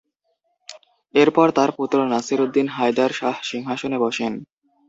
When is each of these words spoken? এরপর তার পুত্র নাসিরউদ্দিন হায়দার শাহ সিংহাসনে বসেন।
এরপর 1.15 1.47
তার 1.57 1.69
পুত্র 1.77 1.97
নাসিরউদ্দিন 2.11 2.67
হায়দার 2.67 3.11
শাহ 3.11 3.35
সিংহাসনে 3.49 3.97
বসেন। 3.99 4.33